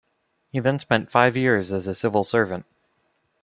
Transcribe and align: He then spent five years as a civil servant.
He 0.51 0.59
then 0.59 0.79
spent 0.79 1.11
five 1.11 1.37
years 1.37 1.71
as 1.71 1.85
a 1.85 1.93
civil 1.93 2.23
servant. 2.23 2.65